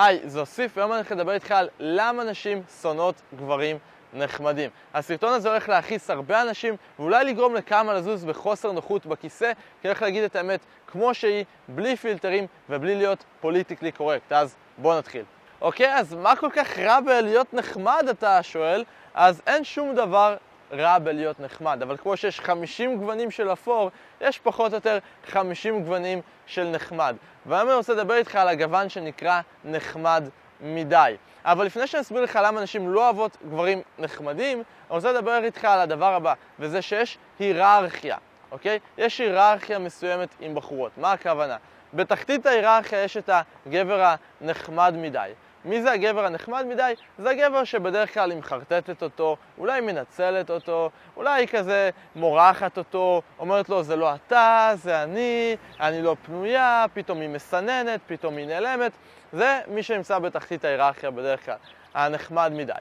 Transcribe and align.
היי, 0.00 0.20
זה 0.24 0.40
אוסיף, 0.40 0.72
והיום 0.76 0.92
אני 0.92 0.98
הולך 0.98 1.12
לדבר 1.12 1.32
איתך 1.32 1.50
על 1.50 1.68
למה 1.78 2.24
נשים 2.24 2.62
שונאות 2.82 3.14
גברים 3.36 3.78
נחמדים. 4.12 4.70
הסרטון 4.94 5.32
הזה 5.32 5.50
הולך 5.50 5.68
להכעיס 5.68 6.10
הרבה 6.10 6.42
אנשים, 6.42 6.76
ואולי 6.98 7.24
לגרום 7.24 7.54
לכמה 7.54 7.94
לזוז 7.94 8.24
בחוסר 8.24 8.72
נוחות 8.72 9.06
בכיסא, 9.06 9.52
כי 9.82 9.88
הולך 9.88 10.02
להגיד 10.02 10.24
את 10.24 10.36
האמת 10.36 10.60
כמו 10.86 11.14
שהיא, 11.14 11.44
בלי 11.68 11.96
פילטרים 11.96 12.46
ובלי 12.70 12.94
להיות 12.94 13.24
פוליטיקלי 13.40 13.92
קורקט. 13.92 14.32
אז 14.32 14.54
בואו 14.78 14.98
נתחיל. 14.98 15.24
אוקיי, 15.60 15.94
אז 15.94 16.14
מה 16.14 16.36
כל 16.36 16.50
כך 16.52 16.78
רע 16.78 17.00
בלהיות 17.00 17.54
נחמד, 17.54 18.06
אתה 18.10 18.42
שואל? 18.42 18.84
אז 19.14 19.42
אין 19.46 19.64
שום 19.64 19.94
דבר 19.94 20.36
רע 20.72 20.98
בלהיות 20.98 21.40
נחמד, 21.40 21.82
אבל 21.82 21.96
כמו 21.96 22.16
שיש 22.16 22.40
50 22.40 22.98
גוונים 22.98 23.30
של 23.30 23.52
אפור, 23.52 23.90
יש 24.20 24.38
פחות 24.38 24.72
או 24.72 24.76
יותר 24.76 24.98
50 25.26 25.82
גוונים 25.82 26.20
של 26.46 26.64
נחמד. 26.64 27.16
והיום 27.46 27.68
אני 27.68 27.76
רוצה 27.76 27.92
לדבר 27.92 28.14
איתך 28.14 28.36
על 28.36 28.48
הגוון 28.48 28.88
שנקרא 28.88 29.40
נחמד 29.64 30.24
מדי. 30.60 31.16
אבל 31.44 31.66
לפני 31.66 31.86
שאני 31.86 32.00
אסביר 32.00 32.22
לך 32.22 32.38
למה 32.44 32.62
נשים 32.62 32.92
לא 32.92 33.04
אוהבות 33.04 33.36
גברים 33.48 33.82
נחמדים, 33.98 34.58
אני 34.58 34.64
רוצה 34.88 35.12
לדבר 35.12 35.44
איתך 35.44 35.64
על 35.64 35.80
הדבר 35.80 36.14
הבא, 36.14 36.34
וזה 36.58 36.82
שיש 36.82 37.18
היררכיה, 37.38 38.16
אוקיי? 38.52 38.78
יש 38.98 39.20
היררכיה 39.20 39.78
מסוימת 39.78 40.28
עם 40.40 40.54
בחורות. 40.54 40.92
מה 40.96 41.12
הכוונה? 41.12 41.56
בתחתית 41.94 42.46
ההיררכיה 42.46 43.04
יש 43.04 43.16
את 43.16 43.30
הגבר 43.66 44.14
הנחמד 44.40 44.94
מדי. 44.96 45.30
מי 45.64 45.82
זה 45.82 45.92
הגבר 45.92 46.24
הנחמד 46.24 46.66
מדי? 46.66 46.94
זה 47.18 47.30
הגבר 47.30 47.64
שבדרך 47.64 48.14
כלל 48.14 48.30
היא 48.30 48.38
מחרטטת 48.38 49.02
אותו, 49.02 49.36
אולי 49.58 49.80
מנצלת 49.80 50.50
אותו, 50.50 50.90
אולי 51.16 51.40
היא 51.40 51.48
כזה 51.48 51.90
מורחת 52.16 52.78
אותו, 52.78 53.22
אומרת 53.38 53.68
לו 53.68 53.82
זה 53.82 53.96
לא 53.96 54.14
אתה, 54.14 54.72
זה 54.74 55.02
אני, 55.02 55.56
אני 55.80 56.02
לא 56.02 56.16
פנויה, 56.22 56.84
פתאום 56.94 57.20
היא 57.20 57.28
מסננת, 57.28 58.00
פתאום 58.06 58.36
היא 58.36 58.46
נעלמת. 58.46 58.92
זה 59.32 59.60
מי 59.68 59.82
שנמצא 59.82 60.18
בתחתית 60.18 60.64
ההיררכיה 60.64 61.10
בדרך 61.10 61.44
כלל, 61.44 61.56
הנחמד 61.94 62.52
מדי. 62.54 62.72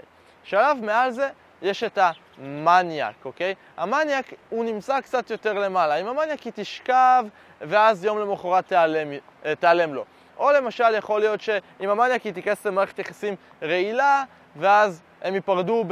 שלב 0.44 0.78
מעל 0.82 1.12
זה 1.12 1.30
יש 1.62 1.84
את 1.84 2.00
המניאק, 2.02 3.26
אוקיי? 3.26 3.56
המניאק 3.78 4.34
הוא 4.50 4.66
נמצא 4.66 5.02
קצת 5.02 5.30
יותר 5.30 5.54
למעלה. 5.54 5.96
עם 5.96 6.08
המניאק 6.08 6.42
היא 6.42 6.54
תשכב 6.56 7.26
ואז 7.62 8.06
יום 8.06 8.20
למחרת 8.20 8.74
תיעלם 9.60 9.94
לו. 9.94 10.06
או 10.40 10.52
למשל 10.52 10.96
יכול 10.98 11.20
להיות 11.20 11.42
שעם 11.42 11.60
המניאק 11.80 12.22
היא 12.22 12.34
תיכנס 12.34 12.66
למערכת 12.66 13.00
יחסים 13.00 13.36
רעילה 13.62 14.24
ואז 14.56 15.02
הם 15.22 15.36
ייפרדו 15.36 15.86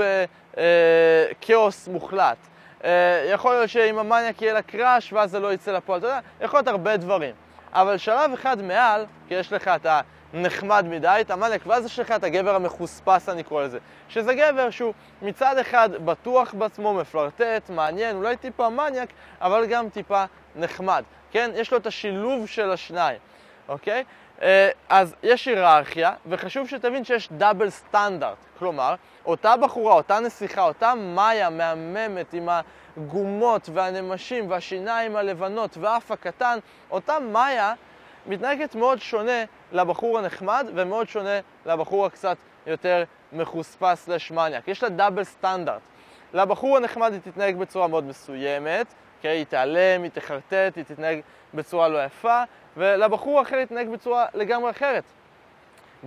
בכאוס 0.53 1.87
מוחלט. 1.87 2.37
אה, 2.83 3.29
יכול 3.33 3.53
להיות 3.53 3.69
שעם 3.69 3.97
המניאק 3.97 4.41
יהיה 4.41 4.53
לה 4.53 4.61
קראש 4.61 5.13
ואז 5.13 5.31
זה 5.31 5.39
לא 5.39 5.53
יצא 5.53 5.71
לפועל, 5.71 5.99
אתה 5.99 6.07
יודע, 6.07 6.19
יכול 6.41 6.57
להיות 6.57 6.67
הרבה 6.67 6.97
דברים. 6.97 7.35
אבל 7.73 7.97
שלב 7.97 8.33
אחד 8.33 8.61
מעל, 8.61 9.05
כי 9.27 9.33
יש 9.33 9.53
לך 9.53 9.67
את 9.67 9.87
הנחמד 10.33 10.85
מדי, 10.89 11.17
את 11.21 11.31
המניאק, 11.31 11.61
ואז 11.67 11.85
יש 11.85 11.99
לך 11.99 12.11
את 12.11 12.23
הגבר 12.23 12.55
המחוספס, 12.55 13.29
אני 13.29 13.43
קורא 13.43 13.63
לזה. 13.63 13.79
שזה 14.09 14.33
גבר 14.33 14.69
שהוא 14.69 14.93
מצד 15.21 15.57
אחד 15.57 15.89
בטוח 16.05 16.53
בעצמו, 16.53 16.93
מפלרטט, 16.93 17.69
מעניין, 17.69 18.15
אולי 18.15 18.37
טיפה 18.37 18.69
מניאק, 18.69 19.09
אבל 19.41 19.65
גם 19.65 19.89
טיפה 19.89 20.23
נחמד. 20.55 21.03
כן? 21.31 21.51
יש 21.55 21.71
לו 21.71 21.77
את 21.77 21.87
השילוב 21.87 22.47
של 22.47 22.71
השניים, 22.71 23.19
אוקיי? 23.67 24.03
אה, 24.41 24.69
אז 24.89 25.15
יש 25.23 25.47
היררכיה, 25.47 26.11
וחשוב 26.25 26.67
שתבין 26.67 27.03
שיש 27.03 27.29
דאבל 27.31 27.69
סטנדרט. 27.69 28.37
כלומר, 28.59 28.95
אותה 29.25 29.57
בחורה, 29.57 29.93
אותה 29.93 30.19
נסיכה, 30.19 30.61
אותה 30.61 30.93
מאיה 30.95 31.49
מהממת 31.49 32.33
עם 32.33 32.49
הגומות 32.97 33.69
והנמשים 33.73 34.49
והשיניים 34.51 35.15
הלבנות 35.15 35.77
והאף 35.77 36.11
הקטן, 36.11 36.59
אותה 36.91 37.19
מאיה 37.19 37.73
מתנהגת 38.27 38.75
מאוד 38.75 39.01
שונה 39.01 39.43
לבחור 39.71 40.17
הנחמד 40.17 40.67
ומאוד 40.75 41.07
שונה 41.07 41.39
לבחור 41.65 42.05
הקצת 42.05 42.37
יותר 42.67 43.03
מחוספס 43.33 44.07
לשמניאק. 44.07 44.67
יש 44.67 44.83
לה 44.83 44.89
דאבל 44.89 45.23
סטנדרט. 45.23 45.81
לבחור 46.33 46.77
הנחמד 46.77 47.13
היא 47.13 47.21
תתנהג 47.21 47.55
בצורה 47.57 47.87
מאוד 47.87 48.03
מסוימת, 48.03 48.87
כי 49.21 49.27
היא 49.27 49.45
תיעלם, 49.45 50.03
היא 50.03 50.11
תחרטט, 50.11 50.75
היא 50.75 50.83
תתנהג 50.83 51.19
בצורה 51.53 51.87
לא 51.87 52.03
יפה, 52.05 52.43
ולבחור 52.77 53.39
האחר 53.39 53.55
יתנהג 53.55 53.89
בצורה 53.89 54.25
לגמרי 54.33 54.71
אחרת. 54.71 55.03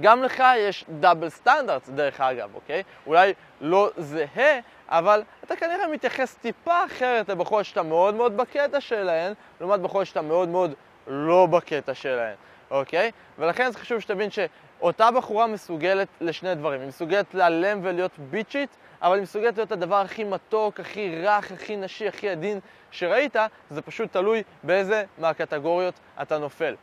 גם 0.01 0.23
לך 0.23 0.43
יש 0.59 0.85
דאבל 1.01 1.29
סטנדרט, 1.29 1.89
דרך 1.89 2.21
אגב, 2.21 2.55
אוקיי? 2.55 2.83
אולי 3.07 3.35
לא 3.61 3.91
זהה, 3.97 4.61
אבל 4.89 5.23
אתה 5.45 5.57
כנראה 5.57 5.89
מתייחס 5.89 6.35
טיפה 6.35 6.85
אחרת 6.87 7.29
לבחורות 7.29 7.65
שאתה 7.65 7.83
מאוד 7.83 8.15
מאוד 8.15 8.37
בקטע 8.37 8.81
שלהן, 8.81 9.33
לעומת 9.61 9.81
בחורות 9.81 10.07
שאתה 10.07 10.23
מאוד 10.23 10.49
מאוד 10.49 10.75
לא 11.07 11.47
בקטע 11.47 11.95
שלהן, 11.95 12.35
אוקיי? 12.71 13.11
ולכן 13.39 13.71
זה 13.71 13.79
חשוב 13.79 14.01
שתבין 14.01 14.31
שאותה 14.31 15.11
בחורה 15.11 15.47
מסוגלת 15.47 16.09
לשני 16.21 16.55
דברים. 16.55 16.81
היא 16.81 16.89
מסוגלת 16.89 17.35
להיעלם 17.35 17.81
ולהיות 17.83 18.19
ביצ'ית, 18.19 18.77
אבל 19.03 19.15
היא 19.15 19.23
מסוגלת 19.23 19.57
להיות 19.57 19.73
הדבר 19.73 19.97
הכי 19.97 20.25
מתוק, 20.25 20.81
הכי 20.81 21.23
רך, 21.23 21.53
הכי 21.53 21.77
נשי, 21.77 22.09
הכי 22.09 22.29
עדין 22.29 22.61
שראית, 22.91 23.37
זה 23.71 23.83
פשוט 23.83 24.13
תלוי 24.13 24.43
באיזה 24.63 25.05
מהקטגוריות 25.19 25.95
אתה 26.23 26.39
נופל, 26.39 26.75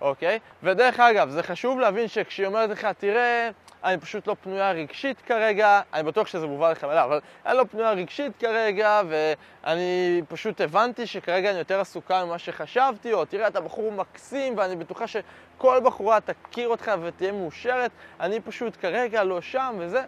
אוקיי? 0.00 0.38
ודרך 0.62 1.00
אגב, 1.00 1.30
זה 1.30 1.42
חשוב 1.42 1.80
להבין 1.80 2.08
שכשהיא 2.08 2.46
אומרת 2.46 2.70
לך, 2.70 2.88
תראה, 2.98 3.50
אני 3.84 3.98
פשוט 3.98 4.26
לא 4.26 4.36
פנויה 4.42 4.72
רגשית 4.72 5.20
כרגע, 5.20 5.80
אני 5.94 6.02
בטוח 6.02 6.26
שזה 6.26 6.46
מובן 6.46 6.70
לך 6.70 6.84
מאליו, 6.84 7.04
אבל 7.04 7.20
אני 7.46 7.56
לא 7.56 7.64
פנויה 7.70 7.90
רגשית 7.90 8.32
כרגע, 8.38 9.02
ואני 9.08 10.22
פשוט 10.28 10.60
הבנתי 10.60 11.06
שכרגע 11.06 11.50
אני 11.50 11.58
יותר 11.58 11.80
עסוקה 11.80 12.24
ממה 12.24 12.38
שחשבתי, 12.38 13.12
או 13.12 13.24
תראה, 13.24 13.46
אתה 13.46 13.60
בחור 13.60 13.92
מקסים, 13.92 14.58
ואני 14.58 14.76
בטוחה 14.76 15.06
שכל 15.06 15.80
בחורה 15.84 16.18
תכיר 16.20 16.68
אותך 16.68 16.92
ותהיה 17.02 17.32
מאושרת, 17.32 17.90
אני 18.20 18.40
פשוט 18.40 18.76
כרגע 18.80 19.24
לא 19.24 19.40
שם 19.40 19.76
וזה. 19.78 20.02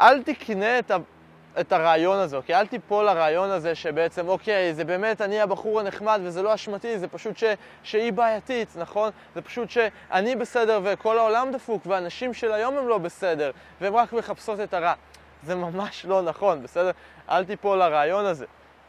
אל 0.00 0.22
תקנה 0.22 0.78
את, 0.78 0.90
ה, 0.90 0.96
את 1.60 1.72
הרעיון 1.72 2.18
הזה, 2.18 2.36
אוקיי? 2.36 2.54
אל 2.54 2.66
תיפול 2.66 3.04
לרעיון 3.04 3.50
הזה 3.50 3.74
שבעצם, 3.74 4.28
אוקיי, 4.28 4.74
זה 4.74 4.84
באמת 4.84 5.20
אני 5.20 5.40
הבחור 5.40 5.80
הנחמד 5.80 6.20
וזה 6.24 6.42
לא 6.42 6.54
אשמתי, 6.54 6.98
זה 6.98 7.08
פשוט 7.08 7.36
ש, 7.36 7.44
שהיא 7.82 8.12
בעייתית, 8.12 8.68
נכון? 8.76 9.10
זה 9.34 9.42
פשוט 9.42 9.70
שאני 9.70 10.36
בסדר 10.36 10.80
וכל 10.84 11.18
העולם 11.18 11.50
דפוק 11.52 11.86
והנשים 11.86 12.34
של 12.34 12.52
היום 12.52 12.78
הם 12.78 12.88
לא 12.88 12.98
בסדר 12.98 13.50
והן 13.80 13.94
רק 13.94 14.12
מחפשות 14.12 14.60
את 14.60 14.74
הרע. 14.74 14.92
זה 15.42 15.54
ממש 15.54 16.04
לא 16.04 16.22
נכון, 16.22 16.62
בסדר? 16.62 16.90
אל 17.30 17.44
תיפול 17.44 17.78
לרעיון 17.78 18.24
הזה, 18.24 18.46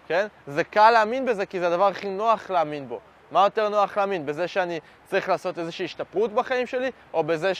כן? 0.08 0.28
זה 0.47 0.64
קל 0.64 0.91
להאמין 0.91 1.25
בזה 1.25 1.46
כי 1.46 1.59
זה 1.59 1.68
הדבר 1.68 1.88
הכי 1.88 2.09
נוח 2.09 2.50
להאמין 2.50 2.88
בו. 2.88 3.00
מה 3.31 3.44
יותר 3.44 3.70
נוח 3.70 3.97
להאמין? 3.97 4.25
בזה 4.25 4.47
שאני 4.47 4.80
צריך 5.06 5.30
לעשות 5.30 5.59
איזושהי 5.59 5.85
השתפרות 5.85 6.34
בחיים 6.34 6.68
שלי, 6.68 6.91
או 7.14 7.24
בזה 7.24 7.53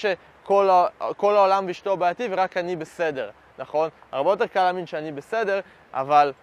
שכל 0.44 1.36
העולם 1.36 1.68
ואשתו 1.68 1.98
בעייתי 1.98 2.28
ורק 2.32 2.58
אני 2.58 2.76
בסדר, 2.76 3.30
נכון? 3.60 3.90
הרבה 4.12 4.30
יותר 4.30 4.48
קל 4.48 4.64
להאמין 4.64 4.86
שאני 4.86 5.12
בסדר, 5.12 5.60
אבל 5.94 6.34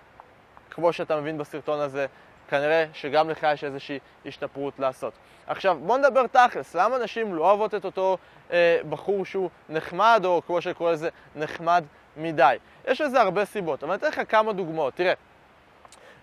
כמו 0.70 0.92
שאתה 0.92 1.20
מבין 1.20 1.38
בסרטון 1.38 1.80
הזה, 1.80 2.06
כנראה 2.48 2.86
שגם 2.92 3.30
לך 3.30 3.46
יש 3.52 3.64
איזושהי 3.64 3.98
השתפרות 4.26 4.78
לעשות. 4.78 5.12
עכשיו, 5.46 5.78
בוא 5.86 5.98
נדבר 5.98 6.26
תכלס, 6.26 6.74
למה 6.74 6.98
נשים 6.98 7.34
לא 7.34 7.42
אוהבות 7.42 7.74
את 7.74 7.84
אותו 7.84 8.18
אה, 8.52 8.78
בחור 8.88 9.24
שהוא 9.24 9.50
נחמד, 9.68 10.22
או 10.24 10.42
כמו 10.46 10.60
שקורא 10.60 10.92
לזה, 10.92 11.08
נחמד 11.36 11.84
מדי? 12.16 12.56
יש 12.88 13.00
לזה 13.00 13.20
הרבה 13.20 13.44
סיבות, 13.44 13.82
אבל 13.82 13.92
אני 13.92 13.98
אתן 13.98 14.08
לך 14.08 14.20
כמה 14.28 14.52
דוגמאות. 14.52 14.94
תראה, 14.94 15.12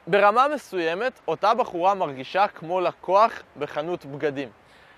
ברמה 0.07 0.47
מסוימת, 0.55 1.19
אותה 1.27 1.53
בחורה 1.53 1.93
מרגישה 1.93 2.47
כמו 2.47 2.81
לקוח 2.81 3.43
בחנות 3.59 4.05
בגדים. 4.05 4.49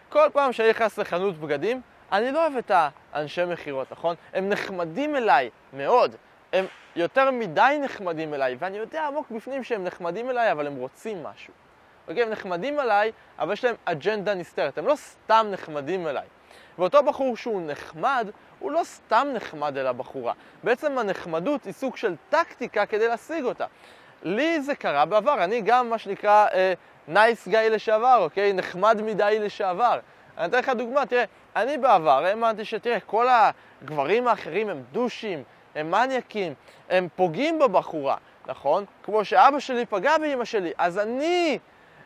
כל 0.09 0.27
פעם 0.33 0.53
שאני 0.53 0.69
נכנס 0.69 0.97
לחנות 0.97 1.37
בגדים, 1.37 1.81
אני 2.11 2.31
לא 2.31 2.41
אוהב 2.41 2.57
את 2.57 2.71
האנשי 3.13 3.45
מכירות, 3.45 3.91
נכון? 3.91 4.15
הם 4.33 4.49
נחמדים 4.49 5.15
אליי 5.15 5.49
מאוד. 5.73 6.15
הם 6.53 6.65
יותר 6.95 7.31
מדי 7.31 7.77
נחמדים 7.81 8.33
אליי, 8.33 8.55
ואני 8.59 8.77
יודע 8.77 9.07
עמוק 9.07 9.31
בפנים 9.31 9.63
שהם 9.63 9.83
נחמדים 9.83 10.29
אליי, 10.29 10.51
אבל 10.51 10.67
הם 10.67 10.75
רוצים 10.75 11.23
משהו. 11.23 11.53
אוקיי? 12.07 12.23
הם 12.23 12.29
נחמדים 12.29 12.79
אליי, 12.79 13.11
אבל 13.39 13.53
יש 13.53 13.65
להם 13.65 13.75
אג'נדה 13.85 14.33
נסתרת. 14.33 14.77
הם 14.77 14.87
לא 14.87 14.95
סתם 14.95 15.47
נחמדים 15.51 16.07
אליי. 16.07 16.27
ואותו 16.79 17.03
בחור 17.03 17.37
שהוא 17.37 17.61
נחמד, 17.65 18.29
הוא 18.59 18.71
לא 18.71 18.81
סתם 18.83 19.27
נחמד 19.33 19.77
אל 19.77 19.87
הבחורה. 19.87 20.33
בעצם 20.63 20.97
הנחמדות 20.97 21.63
היא 21.63 21.73
סוג 21.73 21.97
של 21.97 22.15
טקטיקה 22.29 22.85
כדי 22.85 23.07
להשיג 23.07 23.43
אותה. 23.43 23.65
לי 24.23 24.61
זה 24.61 24.75
קרה 24.75 25.05
בעבר, 25.05 25.43
אני 25.43 25.61
גם 25.61 25.89
מה 25.89 25.97
שנקרא 25.97 26.47
נייס 27.07 27.47
uh, 27.47 27.51
גאי 27.51 27.69
לשעבר, 27.69 28.17
אוקיי? 28.19 28.53
נחמד 28.53 29.01
מדי 29.01 29.37
לשעבר. 29.41 29.99
אני 30.39 30.47
אתן 30.47 30.59
לך 30.59 30.69
דוגמה, 30.69 31.05
תראה, 31.05 31.23
אני 31.55 31.77
בעבר 31.77 32.25
האמנתי 32.25 32.65
שתראה, 32.65 32.99
כל 32.99 33.27
הגברים 33.29 34.27
האחרים 34.27 34.69
הם 34.69 34.83
דושים, 34.91 35.43
הם 35.75 35.91
מניאקים, 35.91 36.53
הם 36.89 37.07
פוגעים 37.15 37.59
בבחורה, 37.59 38.15
נכון? 38.47 38.85
כמו 39.03 39.25
שאבא 39.25 39.59
שלי 39.59 39.85
פגע 39.85 40.17
באמא 40.17 40.45
שלי, 40.45 40.71
אז 40.77 40.99
אני 40.99 41.59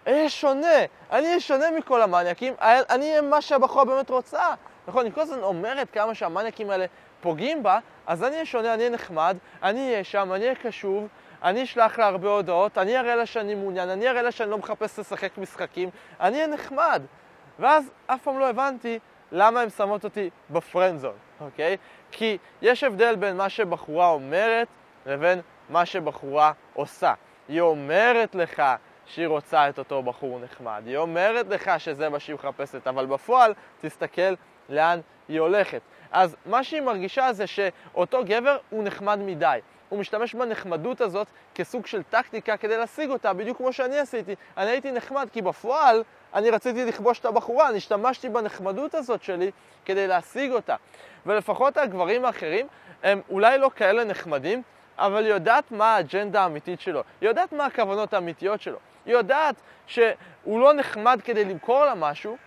אהיה 0.08 0.30
שונה, 0.30 0.78
אני 1.12 1.28
אהיה 1.28 1.40
שונה 1.40 1.72
מכל 1.72 2.02
המניאקים, 2.02 2.54
אני 2.62 3.10
אהיה 3.10 3.22
מה 3.22 3.42
שהבחורה 3.42 3.86
באמת 3.86 4.10
רוצה. 4.10 4.54
נכון, 4.88 5.06
היא 5.06 5.14
כל 5.14 5.22
הזמן 5.22 5.44
אומרת 5.44 5.90
כמה 5.92 6.16
שהמניאקים 6.16 6.70
האלה 6.70 6.86
פוגעים 7.22 7.64
בה, 7.64 7.80
אז 8.08 8.24
אני 8.24 8.34
אהיה 8.34 8.46
שונה, 8.46 8.74
אני 8.74 8.84
אהיה 8.84 8.90
נחמד, 8.90 9.38
אני 9.64 9.92
אהיה 9.92 10.04
שם, 10.04 10.34
אני 10.34 10.44
אהיה 10.44 10.56
קשוב, 10.56 11.08
אני 11.44 11.64
אשלח 11.64 12.00
לה 12.00 12.08
הרבה 12.08 12.30
הודעות, 12.30 12.78
אני 12.78 12.98
אראה 12.98 13.16
לה 13.16 13.26
שאני 13.26 13.56
מעוניין, 13.56 13.90
אני 13.90 14.10
אראה 14.10 14.22
לה 14.22 14.32
שאני 14.32 14.50
לא 14.50 14.58
מחפש 14.58 15.00
לשחק 15.00 15.38
משחקים, 15.38 15.90
אני 16.20 16.36
אהיה 16.36 16.48
נחמד. 16.48 17.02
ואז 17.60 17.92
אף 18.08 18.22
פעם 18.24 18.40
לא 18.40 18.50
הבנתי 18.50 19.00
למה 19.32 19.62
הן 19.62 19.70
שמות 19.70 20.04
אותי 20.04 20.30
בפרנדזון, 20.50 21.16
אוקיי? 21.42 21.78
כי 22.12 22.38
יש 22.62 22.84
הבדל 22.84 23.16
בין 23.16 23.38
מה 23.38 23.50
שבחורה 23.50 24.10
אומרת 24.10 24.68
לבין 25.06 25.42
מה 25.70 25.86
שבחורה 25.86 26.52
עושה. 26.74 27.14
היא 27.48 27.62
אומרת 27.62 28.36
לך 28.36 28.62
שהיא 29.06 29.28
רוצה 29.28 29.70
את 29.70 29.80
אותו 29.80 30.04
בחור 30.04 30.40
נחמד, 30.40 30.84
היא 30.86 30.98
אומרת 30.98 31.48
לך 31.48 31.72
שזה 31.78 32.10
מה 32.10 32.20
שהיא 32.20 32.36
מחפשת, 32.36 32.88
אבל 32.88 33.06
בפועל 33.06 33.54
תסתכל 33.82 34.34
לאן 34.70 35.00
היא 35.28 35.40
הולכת. 35.40 35.82
אז 36.14 36.36
מה 36.46 36.64
שהיא 36.64 36.82
מרגישה 36.82 37.34
זה 37.34 37.48
שאותו 37.48 38.22
גבר 38.26 38.58
הוא 38.70 38.84
נחמד 38.84 39.20
מדי. 39.20 39.60
הוא 39.90 40.00
משתמש 40.00 40.36
בנחמדות 40.36 41.02
הזאת 41.02 41.28
כסוג 41.56 41.86
של 41.86 42.04
טקטיקה 42.04 42.58
כדי 42.58 42.78
להשיג 42.78 43.10
אותה, 43.10 43.34
בדיוק 43.34 43.58
כמו 43.58 43.74
שאני 43.74 44.00
עשיתי. 44.00 44.36
אני 44.58 44.70
הייתי 44.70 44.92
נחמד 44.92 45.28
כי 45.34 45.42
בפועל 45.42 46.04
אני 46.34 46.50
רציתי 46.50 46.86
לכבוש 46.86 47.20
את 47.20 47.26
הבחורה, 47.26 47.70
אני 47.70 47.78
השתמשתי 47.78 48.30
בנחמדות 48.30 48.96
הזאת 48.96 49.24
שלי 49.24 49.52
כדי 49.86 50.08
להשיג 50.08 50.52
אותה. 50.52 50.76
ולפחות 51.26 51.78
הגברים 51.78 52.26
האחרים 52.26 52.68
הם 53.04 53.22
אולי 53.30 53.58
לא 53.58 53.72
כאלה 53.76 54.04
נחמדים, 54.04 54.62
אבל 54.98 55.24
היא 55.24 55.34
יודעת 55.34 55.72
מה 55.72 55.96
האג'נדה 55.96 56.42
האמיתית 56.42 56.82
שלו, 56.82 57.04
היא 57.22 57.30
יודעת 57.30 57.54
מה 57.54 57.66
הכוונות 57.66 58.14
האמיתיות 58.14 58.62
שלו, 58.62 58.78
היא 59.06 59.14
יודעת 59.14 59.56
שהוא 59.88 60.60
לא 60.60 60.74
נחמד 60.74 61.20
כדי 61.24 61.46
למכור 61.46 61.86
לה 61.86 61.96
משהו, 61.96 62.38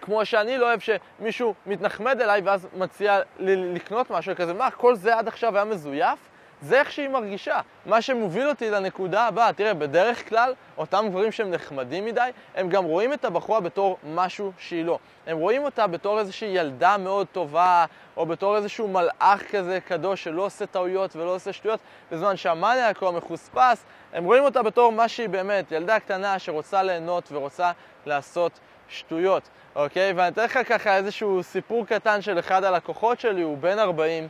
כמו 0.00 0.24
שאני 0.24 0.58
לא 0.58 0.66
אוהב 0.66 0.80
שמישהו 0.80 1.54
מתנחמד 1.66 2.20
אליי 2.20 2.40
ואז 2.40 2.68
מציע 2.76 3.20
לקנות 3.38 4.10
משהו 4.10 4.36
כזה, 4.36 4.54
מה, 4.54 4.70
כל 4.70 4.94
זה 4.94 5.16
עד 5.16 5.28
עכשיו 5.28 5.56
היה 5.56 5.64
מזויף? 5.64 6.18
זה 6.62 6.80
איך 6.80 6.92
שהיא 6.92 7.08
מרגישה. 7.08 7.60
מה 7.86 8.02
שמוביל 8.02 8.48
אותי 8.48 8.70
לנקודה 8.70 9.26
הבאה, 9.26 9.52
תראה, 9.52 9.74
בדרך 9.74 10.28
כלל, 10.28 10.54
אותם 10.78 11.06
גברים 11.08 11.32
שהם 11.32 11.50
נחמדים 11.50 12.04
מדי, 12.04 12.30
הם 12.54 12.68
גם 12.68 12.84
רואים 12.84 13.12
את 13.12 13.24
הבחורה 13.24 13.60
בתור 13.60 13.98
משהו 14.14 14.52
שהיא 14.58 14.84
לא. 14.84 14.98
הם 15.26 15.38
רואים 15.38 15.64
אותה 15.64 15.86
בתור 15.86 16.18
איזושהי 16.18 16.48
ילדה 16.48 16.96
מאוד 16.96 17.26
טובה, 17.32 17.84
או 18.16 18.26
בתור 18.26 18.56
איזשהו 18.56 18.88
מלאך 18.88 19.42
כזה 19.50 19.78
קדוש 19.80 20.24
שלא 20.24 20.42
עושה 20.42 20.66
טעויות 20.66 21.16
ולא 21.16 21.34
עושה 21.34 21.52
שטויות, 21.52 21.80
בזמן 22.10 22.36
שהמניאק 22.36 23.02
או 23.02 23.08
המחוספס, 23.08 23.84
הם 24.12 24.24
רואים 24.24 24.44
אותה 24.44 24.62
בתור 24.62 24.92
מה 24.92 25.08
שהיא 25.08 25.28
באמת, 25.28 25.72
ילדה 25.72 26.00
קטנה 26.00 26.38
שרוצה 26.38 26.82
ליהנות 26.82 27.28
ורוצה 27.32 27.72
לעשות 28.06 28.52
שטויות, 28.88 29.42
אוקיי? 29.76 30.12
ואני 30.12 30.28
אתן 30.28 30.44
לך 30.44 30.58
ככה 30.68 30.96
איזשהו 30.96 31.42
סיפור 31.42 31.86
קטן 31.86 32.22
של 32.22 32.38
אחד 32.38 32.64
הלקוחות 32.64 33.20
שלי, 33.20 33.42
הוא 33.42 33.58
בן 33.58 33.78
40, 33.78 34.28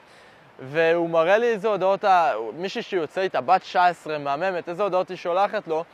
והוא 0.59 1.11
מראה 1.11 1.39
לי 1.39 1.47
איזה 1.47 1.69
הודעות, 1.69 2.05
מישהי 2.55 2.83
שיוצא 2.83 3.21
איתה, 3.21 3.41
בת 3.41 3.61
19, 3.61 4.19
מהממת, 4.19 4.69
איזה 4.69 4.83
הודעות 4.83 5.09
היא 5.09 5.17
שולחת 5.17 5.69
לו. 5.69 5.85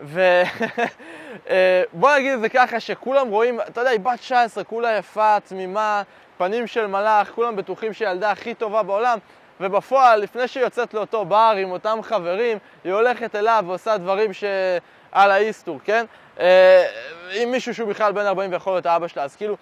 ובוא 0.00 2.10
נגיד 2.16 2.32
את 2.32 2.40
זה 2.40 2.48
ככה, 2.48 2.80
שכולם 2.80 3.28
רואים, 3.28 3.60
אתה 3.60 3.80
יודע, 3.80 3.90
היא 3.90 4.00
בת 4.00 4.18
19, 4.18 4.64
כולה 4.64 4.96
יפה, 4.96 5.40
תמימה, 5.40 6.02
פנים 6.38 6.66
של 6.66 6.86
מלאך, 6.86 7.30
כולם 7.30 7.56
בטוחים 7.56 7.92
שהיא 7.92 8.08
הילדה 8.08 8.30
הכי 8.30 8.54
טובה 8.54 8.82
בעולם, 8.82 9.18
ובפועל, 9.60 10.20
לפני 10.20 10.48
שהיא 10.48 10.64
יוצאת 10.64 10.94
לאותו 10.94 11.24
בר 11.24 11.54
עם 11.58 11.70
אותם 11.70 11.98
חברים, 12.02 12.58
היא 12.84 12.92
הולכת 12.92 13.34
אליו 13.34 13.64
ועושה 13.66 13.96
דברים 13.96 14.32
שעל 14.32 15.30
האיסטור, 15.30 15.80
כן? 15.84 16.06
אה, 16.40 16.86
עם 17.34 17.50
מישהו 17.50 17.74
שהוא 17.74 17.88
בכלל 17.88 18.12
בן 18.12 18.26
40 18.26 18.52
ויכול 18.52 18.72
להיות 18.72 18.86
האבא 18.86 19.08
שלה, 19.08 19.22
אז 19.22 19.36
כאילו, 19.36 19.56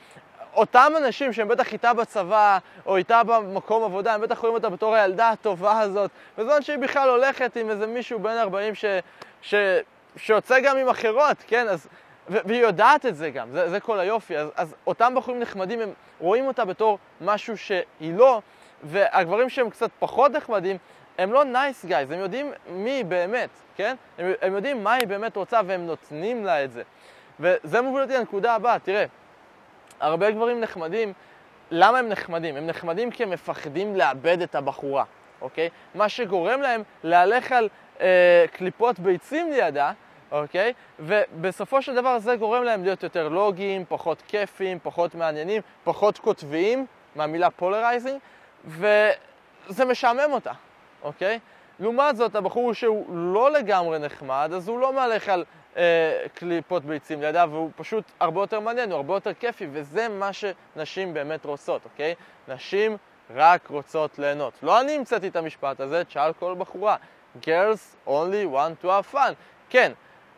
אותם 0.57 0.93
אנשים 0.97 1.33
שהם 1.33 1.49
בטח 1.49 1.73
איתה 1.73 1.95
בצבא, 1.95 2.59
או 2.87 2.97
איתה 2.97 3.23
במקום 3.25 3.85
עבודה, 3.85 4.15
הם 4.15 4.21
בטח 4.21 4.39
רואים 4.39 4.55
אותה 4.55 4.69
בתור 4.69 4.95
הילדה 4.95 5.31
הטובה 5.31 5.81
הזאת, 5.81 6.11
בזמן 6.39 6.63
שהיא 6.63 6.79
בכלל 6.79 7.09
הולכת 7.09 7.57
עם 7.57 7.71
איזה 7.71 7.87
מישהו 7.87 8.19
בן 8.19 8.37
40 8.37 8.75
ש, 8.75 8.85
ש, 9.43 9.55
שיוצא 10.17 10.61
גם 10.61 10.77
עם 10.77 10.89
אחרות, 10.89 11.37
כן? 11.47 11.69
אז, 11.69 11.89
והיא 12.29 12.63
יודעת 12.63 13.07
את 13.07 13.17
זה 13.17 13.31
גם, 13.31 13.51
זה, 13.51 13.71
זה 13.71 13.81
כל 13.81 14.01
היופי. 14.01 14.37
אז, 14.37 14.49
אז 14.57 14.75
אותם 14.87 15.15
בחורים 15.17 15.41
נחמדים, 15.41 15.81
הם 15.81 15.93
רואים 16.21 16.47
אותה 16.47 16.65
בתור 16.65 16.99
משהו 17.21 17.59
שהיא 17.59 18.15
לא, 18.15 18.41
והגברים 18.87 19.49
שהם 19.49 19.71
קצת 19.71 19.91
פחות 19.99 20.33
נחמדים, 20.33 20.77
הם 21.19 21.33
לא 21.33 21.45
nice 21.45 21.89
nice 21.89 21.99
guys, 21.99 22.11
הם 22.11 22.19
יודעים 22.19 22.53
מי 22.69 23.05
באמת, 23.05 23.51
כן? 23.77 23.97
הם, 24.19 24.33
הם 24.43 24.55
יודעים 24.55 24.85
מה 24.85 24.93
היא 24.93 25.07
באמת 25.07 25.37
רוצה 25.37 25.61
והם 25.67 25.87
נותנים 25.87 26.45
לה 26.45 26.65
את 26.65 26.73
זה. 26.73 26.83
וזה 27.41 27.81
מוביל 27.81 28.03
אותי 28.03 28.15
לנקודה 28.15 28.55
הבאה, 28.55 28.79
תראה. 28.79 29.05
הרבה 30.01 30.31
גברים 30.31 30.61
נחמדים, 30.61 31.13
למה 31.71 31.99
הם 31.99 32.09
נחמדים? 32.09 32.57
הם 32.57 32.67
נחמדים 32.67 33.11
כי 33.11 33.23
הם 33.23 33.31
מפחדים 33.31 33.97
לאבד 33.97 34.43
את 34.43 34.55
הבחורה, 34.55 35.05
אוקיי? 35.41 35.69
מה 35.95 36.09
שגורם 36.09 36.61
להם 36.61 36.83
להלך 37.05 37.53
על 37.53 37.69
אה, 38.01 38.45
קליפות 38.53 38.99
ביצים 38.99 39.53
לידה, 39.53 39.93
אוקיי? 40.31 40.73
ובסופו 40.99 41.83
של 41.83 41.95
דבר 41.95 42.19
זה 42.19 42.37
גורם 42.37 42.63
להם 42.65 42.85
להיות 42.85 43.03
יותר 43.03 43.29
לוגיים, 43.29 43.85
פחות 43.89 44.23
כיפיים, 44.29 44.79
פחות 44.83 45.15
מעניינים, 45.15 45.63
פחות 45.85 46.19
קוטביים, 46.19 46.87
מהמילה 47.17 47.51
polarizing, 47.51 48.21
וזה 48.67 49.85
משעמם 49.85 50.33
אותה, 50.33 50.53
אוקיי? 51.03 51.39
לעומת 51.81 52.17
זאת, 52.17 52.35
הבחור 52.35 52.75
שהוא 52.75 53.17
לא 53.17 53.51
לגמרי 53.51 53.99
נחמד, 53.99 54.51
אז 54.55 54.69
הוא 54.69 54.81
לא 54.81 54.93
מהלך 54.93 55.29
על 55.29 55.45
אה, 55.77 55.83
קליפות 56.35 56.85
ביצים 56.85 57.23
לידיו, 57.23 57.49
והוא 57.53 57.71
פשוט 57.77 58.05
הרבה 58.21 58.41
יותר 58.41 58.61
מעניין, 58.61 58.91
הוא 58.91 58.97
הרבה 58.97 59.15
יותר 59.15 59.35
כיפי, 59.35 59.67
וזה 59.73 60.09
מה 60.09 60.31
שנשים 60.33 61.15
באמת 61.15 61.45
רוצות, 61.45 61.85
אוקיי? 61.85 62.15
נשים 62.49 62.97
רק 63.35 63.69
רוצות 63.69 64.19
ליהנות. 64.19 64.53
לא 64.63 64.81
אני 64.81 64.93
המצאתי 64.93 65.29
את 65.29 65.37
המשפט 65.37 65.81
הזה, 65.81 66.05
תשאל 66.05 66.33
כל 66.33 66.55
בחורה. 66.59 66.97
Girls 67.43 68.09
only 68.09 68.55
want 68.55 68.85
to 68.85 68.87
have 68.87 69.15
fun. 69.15 69.33
כן, 69.69 69.93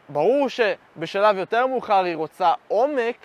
ברור 0.09 0.49
שבשלב 0.49 1.37
יותר 1.37 1.67
מאוחר 1.67 2.05
היא 2.05 2.17
רוצה 2.17 2.53
עומק, 2.69 3.17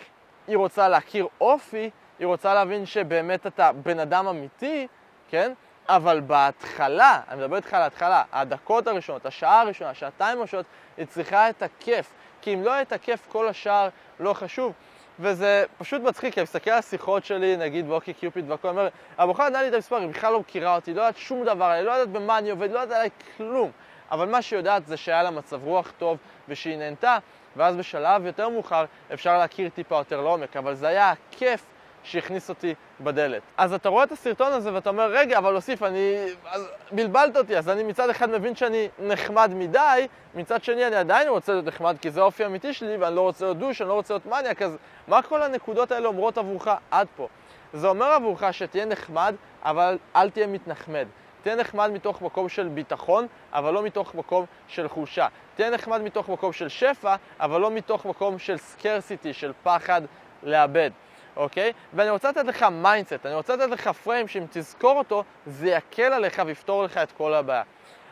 היא 0.48 0.58
רוצה 0.58 0.90
להכיר 0.90 1.28
אופי, 1.42 1.90
היא 2.20 2.28
רוצה 2.28 2.54
להבין 2.54 2.86
שבאמת 2.86 3.48
אתה 3.48 3.72
בן 3.72 4.00
אדם 4.00 4.28
אמיתי, 4.28 4.88
כן? 5.30 5.54
אבל 5.90 6.20
בהתחלה, 6.20 7.22
אני 7.30 7.40
מדבר 7.40 7.56
איתך 7.56 7.74
על 7.74 7.82
ההתחלה, 7.82 8.24
הדקות 8.32 8.88
הראשונות, 8.88 9.26
השעה 9.26 9.62
הראשונה, 9.62 9.90
השעתיים 9.90 10.40
הראשונות, 10.40 10.66
היא 10.98 11.06
צריכה 11.06 11.50
את 11.50 11.64
הכיף. 11.64 12.14
כי 12.42 12.54
אם 12.54 12.64
לא 12.64 12.72
יהיה 12.72 12.82
את 12.82 12.92
הכיף, 12.92 13.28
כל 13.32 13.48
השאר 13.48 13.90
לא 14.20 14.34
חשוב. 14.34 14.74
וזה 15.20 15.66
פשוט 15.78 16.02
מצחיק, 16.02 16.34
כי 16.34 16.40
אני 16.40 16.44
מסתכל 16.44 16.72
על 16.72 16.80
השיחות 16.80 17.26
שלי, 17.26 17.58
נגיד 17.58 17.88
באוקי 17.88 18.14
קיופיד 18.14 18.52
והכל, 18.52 18.68
אומר, 18.68 18.88
הבחורה 19.18 19.50
נתנה 19.50 19.62
לי 19.62 19.68
את 19.68 19.74
המספר, 19.74 19.96
היא 19.96 20.08
בכלל 20.08 20.34
לא 20.34 20.40
מכירה 20.40 20.76
אותי, 20.76 20.94
לא 20.94 21.02
יודעת 21.02 21.18
שום 21.18 21.46
דבר 21.46 21.66
עליי, 21.66 21.84
לא 21.84 21.92
יודעת 21.92 22.10
במה 22.10 22.38
אני 22.38 22.50
עובד, 22.50 22.72
לא 22.72 22.80
יודעת 22.80 22.98
עליי 22.98 23.10
כלום. 23.38 23.72
אבל 24.12 24.30
מה 24.30 24.42
שהיא 24.42 24.58
יודעת 24.58 24.88
זה 24.88 24.98
שהיה 24.98 25.24
לה 25.24 25.32
מצב 25.32 25.64
רוח 25.64 25.92
טוב 25.98 26.18
ושהיא 26.48 26.78
נהנתה, 26.78 27.18
ואז 27.56 27.76
בשלב 27.76 28.26
יותר 28.26 28.50
מאוחר 28.50 28.86
אפשר 29.14 29.38
להכיר 29.38 29.70
טיפה 29.70 29.96
יותר 29.96 30.22
לעומק, 30.22 30.58
אבל 30.58 30.76
זה 30.76 30.88
היה 30.88 31.12
הכיף 31.12 31.66
שהכניס 32.04 32.50
אותי 32.50 32.74
בדלת. 33.02 33.42
אז 33.58 33.74
אתה 33.74 33.90
רואה 33.90 34.04
את 34.04 34.12
הסרטון 34.12 34.52
הזה 34.52 34.74
ואתה 34.74 34.90
אומר, 34.90 35.12
רגע, 35.12 35.38
אבל 35.38 35.56
אוסיף, 35.56 35.84
אני... 35.84 36.16
אז 36.46 36.68
בלבלת 36.92 37.38
אותי, 37.38 37.58
אז 37.58 37.70
אני 37.70 37.84
מצד 37.84 38.10
אחד 38.10 38.30
מבין 38.30 38.56
שאני 38.56 38.88
נחמד 39.00 39.52
מדי, 39.56 40.08
מצד 40.36 40.64
שני 40.64 40.88
אני 40.88 40.96
עדיין 40.96 41.28
רוצה 41.28 41.52
להיות 41.52 41.66
נחמד 41.66 41.98
כי 42.02 42.12
זה 42.12 42.22
האופי 42.22 42.44
האמיתי 42.44 42.74
שלי 42.74 42.98
ואני 42.98 43.16
לא 43.16 43.22
רוצה 43.22 43.46
להיות 43.46 43.58
douche, 43.58 43.82
אני 43.82 43.90
לא 43.90 43.94
רוצה 43.94 44.14
להיות 44.14 44.26
מניאק, 44.26 44.62
אז 44.62 44.78
מה 45.08 45.22
כל 45.22 45.42
הנקודות 45.42 45.92
האלה 45.92 46.08
אומרות 46.08 46.38
עבורך 46.38 46.68
עד 46.92 47.08
פה? 47.16 47.28
זה 47.74 47.88
אומר 47.88 48.06
עבורך 48.06 48.44
שתהיה 48.52 48.86
נחמד, 48.86 49.36
אבל 49.64 49.98
אל 50.16 50.30
תהיה 50.30 50.48
מתנחמד. 50.48 51.08
תהיה 51.44 51.56
נחמד 51.56 51.92
מתוך 51.92 52.22
מקום 52.22 52.50
של 52.50 52.68
ביטחון, 52.68 53.28
אבל 53.54 53.74
לא 53.74 53.84
מתוך 53.84 54.16
מקום 54.16 54.46
של 54.68 54.88
חולשה. 54.88 55.28
תהיה 55.56 55.70
נחמד 55.70 56.02
מתוך 56.02 56.30
מקום 56.30 56.54
של 56.54 56.70
שפע, 56.70 57.16
אבל 57.40 57.62
לא 57.62 57.72
מתוך 57.72 58.06
מקום 58.06 58.40
של 58.40 58.58
scarcity, 58.58 59.34
של 59.34 59.52
פחד 59.64 60.02
לאבד. 60.44 60.92
אוקיי? 61.36 61.74
ואני 61.94 62.10
רוצה 62.10 62.30
לתת 62.30 62.46
לך 62.46 62.64
mindset, 62.64 63.26
אני 63.26 63.36
רוצה 63.36 63.56
לתת 63.56 63.70
לך 63.70 63.88
frame 63.88 64.28
שאם 64.28 64.46
תזכור 64.52 64.98
אותו, 64.98 65.24
זה 65.46 65.70
יקל 65.70 66.14
עליך 66.14 66.42
ויפתור 66.46 66.84
לך 66.84 66.98
את 66.98 67.12
כל 67.12 67.34
הבעיה. 67.34 67.64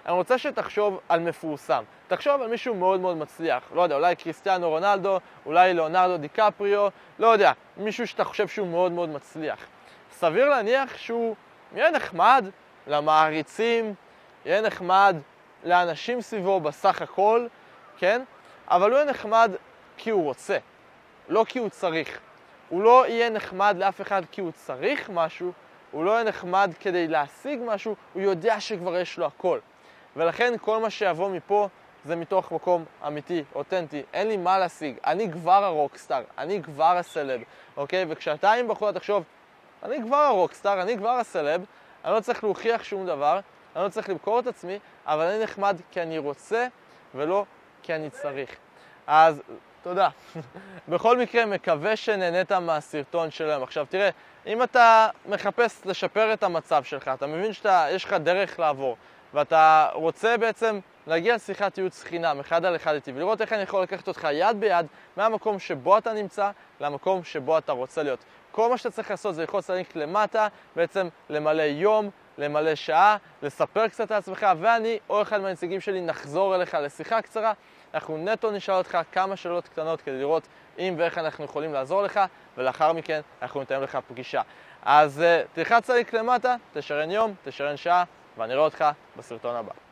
אני 0.05 0.13
רוצה 0.13 0.37
שתחשוב 0.37 0.99
על 1.09 1.19
מפורסם. 1.19 1.83
תחשוב 2.07 2.41
על 2.41 2.47
מישהו 2.47 2.75
מאוד 2.75 2.99
מאוד 2.99 3.17
מצליח. 3.17 3.63
לא 3.73 3.81
יודע, 3.81 3.95
אולי 3.95 4.15
קריסטיאנו 4.15 4.69
רונלדו, 4.69 5.19
אולי 5.45 5.73
ליאונרדו 5.73 6.17
דיקפריו, 6.17 6.87
לא 7.19 7.27
יודע, 7.27 7.51
מישהו 7.77 8.07
שאתה 8.07 8.23
חושב 8.23 8.47
שהוא 8.47 8.67
מאוד 8.67 8.91
מאוד 8.91 9.09
מצליח. 9.09 9.59
סביר 10.11 10.49
להניח 10.49 10.97
שהוא 10.97 11.35
יהיה 11.75 11.91
נחמד 11.91 12.45
למעריצים, 12.87 13.93
יהיה 14.45 14.61
נחמד 14.61 15.15
לאנשים 15.63 16.21
סביבו 16.21 16.59
בסך 16.59 17.01
הכל, 17.01 17.47
כן? 17.97 18.21
אבל 18.67 18.89
הוא 18.89 18.97
יהיה 18.97 19.09
נחמד 19.09 19.51
כי 19.97 20.09
הוא 20.09 20.23
רוצה, 20.23 20.57
לא 21.29 21.45
כי 21.47 21.59
הוא 21.59 21.69
צריך. 21.69 22.19
הוא 22.71 22.81
לא 22.81 23.07
יהיה 23.07 23.29
נחמד 23.29 23.75
לאף 23.79 24.01
אחד 24.01 24.21
כי 24.31 24.41
הוא 24.41 24.51
צריך 24.51 25.09
משהו, 25.09 25.51
הוא 25.91 26.05
לא 26.05 26.11
יהיה 26.11 26.23
נחמד 26.23 26.71
כדי 26.79 27.07
להשיג 27.07 27.59
משהו, 27.65 27.95
הוא 28.13 28.21
יודע 28.21 28.59
שכבר 28.59 28.97
יש 28.97 29.17
לו 29.17 29.25
הכל. 29.25 29.59
ולכן 30.15 30.53
כל 30.61 30.81
מה 30.81 30.89
שיבוא 30.89 31.29
מפה 31.29 31.67
זה 32.05 32.15
מתוך 32.15 32.51
מקום 32.51 32.85
אמיתי, 33.07 33.43
אותנטי, 33.55 34.03
אין 34.13 34.27
לי 34.27 34.37
מה 34.37 34.59
להשיג, 34.59 34.95
אני 35.05 35.31
כבר 35.31 35.63
הרוקסטאר, 35.63 36.23
אני 36.37 36.63
כבר 36.63 36.97
הסלב, 36.97 37.41
אוקיי? 37.77 38.05
וכשאתה 38.09 38.51
עם 38.51 38.67
בחורה 38.67 38.93
תחשוב, 38.93 39.23
אני 39.83 40.01
כבר 40.01 40.17
הרוקסטאר, 40.17 40.81
אני 40.81 40.97
כבר 40.97 41.09
הסלב, 41.09 41.65
אני 42.05 42.13
לא 42.13 42.19
צריך 42.19 42.43
להוכיח 42.43 42.83
שום 42.83 43.05
דבר, 43.05 43.39
אני 43.75 43.83
לא 43.83 43.89
צריך 43.89 44.09
למכור 44.09 44.39
את 44.39 44.47
עצמי, 44.47 44.79
אבל 45.05 45.25
אני 45.25 45.43
נחמד 45.43 45.77
כי 45.91 46.01
אני 46.01 46.17
רוצה 46.17 46.67
ולא 47.15 47.45
כי 47.83 47.95
אני 47.95 48.09
צריך. 48.09 48.55
אז 49.07 49.41
תודה. 49.83 50.09
בכל 50.89 51.17
מקרה, 51.17 51.45
מקווה 51.45 51.95
שנהנית 51.95 52.51
מהסרטון 52.51 53.31
של 53.31 53.49
היום. 53.49 53.63
עכשיו 53.63 53.85
תראה, 53.89 54.09
אם 54.47 54.63
אתה 54.63 55.07
מחפש 55.25 55.85
לשפר 55.85 56.33
את 56.33 56.43
המצב 56.43 56.83
שלך, 56.83 57.07
אתה 57.07 57.27
מבין 57.27 57.53
שיש 57.53 58.05
לך 58.05 58.13
דרך 58.13 58.59
לעבור, 58.59 58.97
ואתה 59.33 59.89
רוצה 59.93 60.37
בעצם 60.37 60.79
להגיע 61.07 61.35
לשיחת 61.35 61.77
ייעוץ 61.77 62.03
חינם, 62.03 62.39
אחד 62.39 62.65
על 62.65 62.75
אחד 62.75 62.93
איתי, 62.93 63.11
ולראות 63.11 63.41
איך 63.41 63.53
אני 63.53 63.61
יכול 63.61 63.83
לקחת 63.83 64.07
אותך 64.07 64.27
יד 64.31 64.59
ביד 64.59 64.85
מהמקום 65.17 65.59
שבו 65.59 65.97
אתה 65.97 66.13
נמצא 66.13 66.51
למקום 66.81 67.23
שבו 67.23 67.57
אתה 67.57 67.71
רוצה 67.71 68.03
להיות. 68.03 68.19
כל 68.51 68.69
מה 68.69 68.77
שאתה 68.77 68.91
צריך 68.91 69.11
לעשות 69.11 69.35
זה 69.35 69.41
ללחוץ 69.41 69.69
ללינק 69.69 69.95
למטה, 69.95 70.47
בעצם 70.75 71.07
למלא 71.29 71.61
יום, 71.61 72.09
למלא 72.37 72.75
שעה, 72.75 73.17
לספר 73.41 73.87
קצת 73.87 74.11
על 74.11 74.17
עצמך, 74.17 74.47
ואני 74.59 74.99
או 75.09 75.21
אחד 75.21 75.41
מהנציגים 75.41 75.81
שלי 75.81 76.01
נחזור 76.01 76.55
אליך 76.55 76.73
לשיחה 76.73 77.21
קצרה. 77.21 77.53
אנחנו 77.93 78.17
נטו 78.17 78.51
נשאל 78.51 78.75
אותך 78.75 78.97
כמה 79.11 79.35
שאלות 79.35 79.67
קטנות 79.67 80.01
כדי 80.01 80.19
לראות 80.19 80.47
אם 80.79 80.95
ואיך 80.97 81.17
אנחנו 81.17 81.45
יכולים 81.45 81.73
לעזור 81.73 82.03
לך, 82.03 82.19
ולאחר 82.57 82.93
מכן 82.93 83.21
אנחנו 83.41 83.61
נתאם 83.61 83.81
לך 83.81 83.97
פגישה. 84.07 84.41
אז 84.83 85.23
uh, 85.23 85.47
תלחץ 85.55 85.89
ללינק 85.89 86.13
למטה, 86.13 86.55
תשרן 86.73 87.11
יום, 87.11 87.33
תשרן 87.43 87.77
שעה, 87.77 88.03
ואני 88.37 88.53
רואה 88.53 88.65
אותך 88.65 88.85
בסרטון 89.17 89.55
הבא. 89.55 89.90